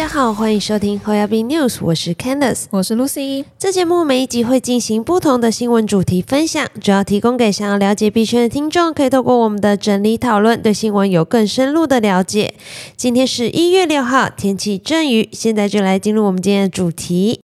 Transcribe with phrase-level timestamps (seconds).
[0.00, 3.44] 家好，欢迎收听 h o y a b News，我是 Candice，我是 Lucy。
[3.58, 12.54] 这节目每一集会进行不同的新闻主题分享，主要提供给想要了解币圈的听众，可以透过我们的整理讨论，对新闻有更深入的了解。
[12.96, 17.42] 今天是一月六号，天气阵雨，现在就来进入我们今天的主题。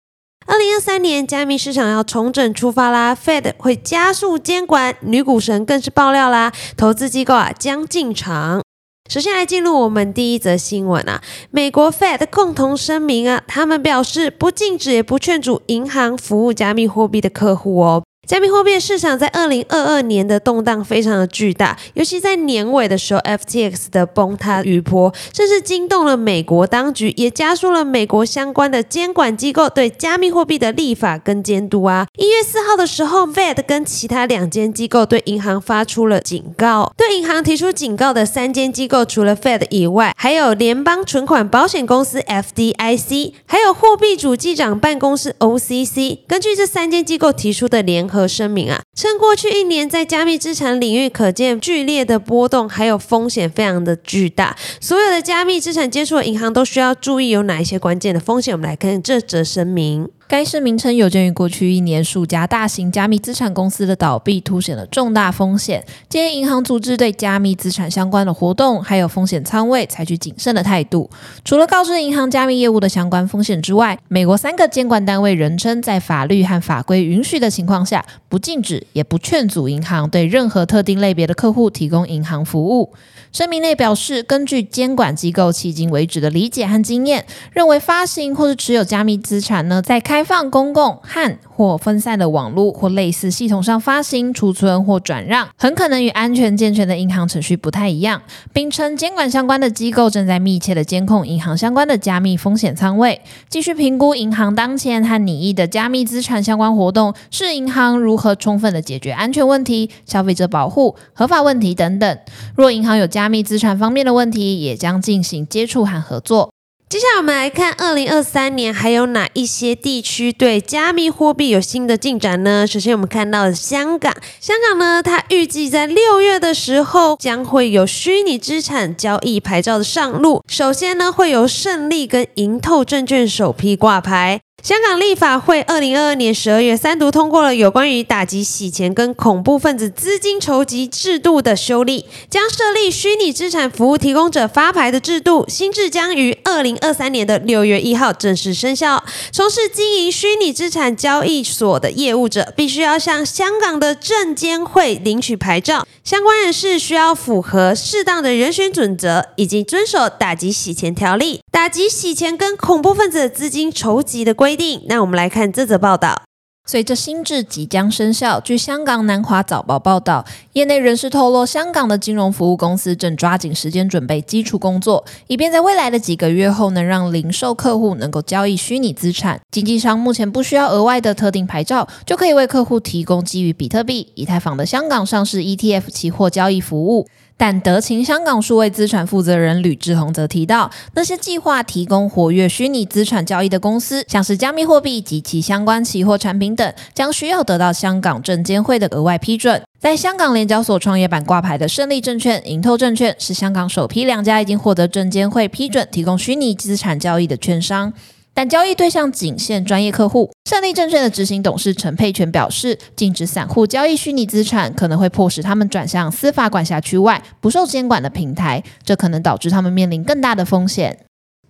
[0.46, 8.62] 二零二三年加密市场要重整出发啦，Fed 会加速监管，女股神更是爆料啦，投资机构啊将进场。
[9.10, 18.02] 首先来进入我们第一则新闻啊，美国 Fed 共同声明啊，他们表示不禁止也不劝阻银行服务加密货币的客户哦。
[18.26, 32.06] 加密货币市场在二零二二年的动荡非常的巨大，尤其在年尾的时候，FTX 的崩塌余波，甚至惊动了美国当局，也加速了美国相关的监管机构对加密货币的立法跟监督啊。
[32.16, 36.92] 一月四号的时候，Fed 跟其他两间机构对银行发出了警告。
[36.96, 46.18] 对银行提出警告的三间机构，除了 Fed 以外，还有联邦存款保险公司 FDIC，还有货币主机长办公室 OCC。
[46.26, 54.56] 根据这三间机构提出的联合和声明啊，称过去一年在加密资产领域可见剧烈的波动，还有风险非常的巨大。
[54.80, 58.54] 所有的加密资产接触的银行都需要注意有哪一些关键的风险。
[58.54, 60.08] 我们来看这则声明。
[60.26, 71.10] 该声明称，有鉴于过去一年数家大型加密资产公司的倒闭，凸显了重大风险，建议银行组织对加密资产相关的活动还有风险仓位采取谨慎的态度。
[71.44, 82.94] 除了告知银行加密业务的相关风险之外，美国三个监管单位人称，在法律和法规允许的情况下，不禁止也不劝阻银行对任何特定类别的客户提供银行服务。
[83.30, 112.18] 声明内表示，根据监管机构迄今为止的理解和经验，认为发行或是持有加密资产呢，在开放、公共和或分散的网络或类似系统上发行、储存或转让，很可能与安全健全的银行程序不太一样，并称监管相关的机构正在密切的监控银行相关的加密风险仓位，继续评估银行当前和拟议的加密资产相关活动，是银行如何充分的解决安全问题、消费者保护、合法问题等等。
[112.56, 116.53] 若银行有加密资产方面的问题，也将进行接触和合作。
[116.94, 122.64] 接下来我们来看，二零二三年还有哪一些地区对加密货币有新的进展呢？
[122.64, 130.44] 首先，我们看到香港，香港呢，它预计在六月的时候将会有虚拟资产交易牌照的上路。
[130.46, 134.40] 首先呢，会由胜利跟银透证券首批挂牌。
[134.64, 145.44] 香港立法会二零二二年十二月三读通过了有关于打击洗钱跟恐怖分子资金筹集制度的修例，将设立虚拟资产服务提供者发牌的制度。
[145.50, 149.04] 新制将于二零二三年的六月一号正式生效。
[149.30, 155.86] 从事经营虚拟资产交易所的业务者，必须要向香港的证监会领取牌照。
[156.02, 161.40] 相关人士需要符合适当的人选准则，以及遵守打击洗钱条例。
[161.50, 164.53] 打击洗钱跟恐怖分子的资金筹集的规。
[164.56, 166.22] 定，那我们来看这则报道。
[166.66, 179.38] 随着新制即将生效，据香港南华早报报道，业内人士透露，香港的金融服务公司正抓紧时间准备基础工作，以便在未来的几个月后，能让零售客户能够交易虚拟资产。
[179.50, 187.06] 经济商目前不需要额外的特定牌照，就可以为客户提供基于比特币、以太坊的香港上市 ETF 期货交易服务。
[187.36, 199.62] 但德勤香港数位资产负责人吕志宏则提到，那些计划提供活跃虚拟资产交易的公司，像是加密货币及其相关期货产品等，将需要得到香港证监会的额外批准。
[199.80, 207.92] 在香港联交所创业板挂牌的胜利证券、盈透证券，是香港首批两家已经获得证监会批准提供虚拟资产交易的券商。
[208.34, 210.30] 但交易对象仅限专业客户。
[210.50, 220.98] 胜利证券的执行董事陈佩全表示，禁止散户交易虚拟资产，可能会迫使他们转向司法管辖区外不受监管的平台，这可能导致他们面临更大的风险。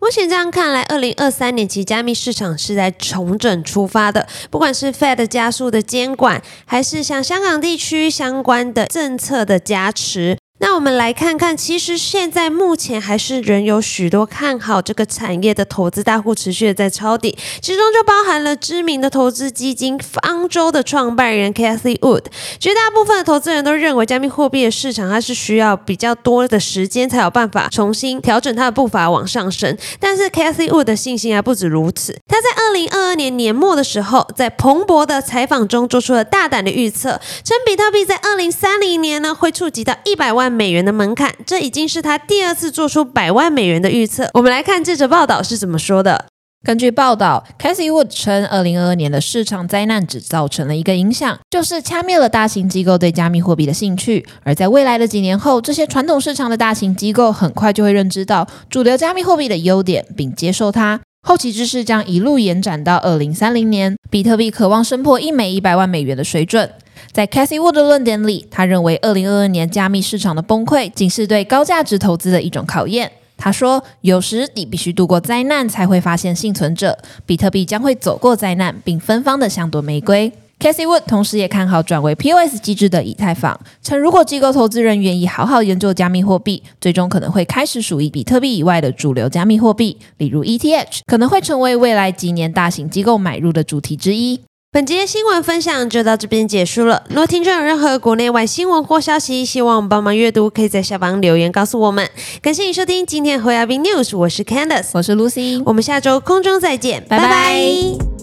[0.00, 10.36] 目前这样看来，二零二三年其加密市场是在重整出发的，不管是 Fed 加速的监管，还是像香港地区相关的政策的加持。
[10.64, 22.24] 那我们来看看，其实现在目前还是仍有许多看好这个产业的投资大户持续的在抄底，其中就包含了知名的投资基金方舟的创办人 Cathy Wood。
[22.58, 29.76] 绝大部分的投资人都认为，加密货币的市场它是需要比较多的时间才有办法重新调整它的步伐往上升。
[30.00, 40.53] 但是 Cathy Wood 的信心还不止如此，他在二零二二年年末的时候，在彭博的采访中做出了大胆的预测，称比特币在二零三零年呢会触及到一百万。
[40.54, 44.30] 美元的门槛，这已经是他第二次做出百万美元的预测。
[44.34, 46.26] 我们来看这则报道是怎么说的。
[46.64, 54.24] 根据报道，Casey Wood 称，二零二二年的市场灾难只造成了一个影响，就是掐灭了大型机构对加密货币的兴趣。
[54.44, 60.98] 而在未来的几年后，这些传统市场的大型机构很快就会认知到主流加密货币的优点，并接受它。
[61.26, 66.70] 后起之势将一路延展到二零三零年，比特币渴望升破一枚一百万美元的水准。
[67.12, 73.10] 在 Casey Wood 的论点里，他认为二零二二年加密市场的崩溃，仅是对高价值投资的一种考验。
[73.36, 76.96] 他说：“有时你必须度过灾难，才会发现幸存者。
[77.26, 94.40] 比特币将会走过灾难，并芬芳的像朵玫瑰。” Casey Wood 同时也看好转为 POS 机制的以太坊，称如果机构投资人愿意好好研究加密货币，最终可能会开始属于比特币以外的主流加密货币，例如 ETH，可能会成为未来几年大型机构买入的主题之一。
[94.74, 97.04] 本节新闻分享就到这边结束了。
[97.08, 102.10] 如果听众有任何国内外新闻或消息，希望我们帮忙阅读，可以在下方留言告诉我们。
[102.42, 108.13] 感谢你收听今天的 h o y a b News，我是 Candice，我是 Lucy，我们下周空中再见，拜拜。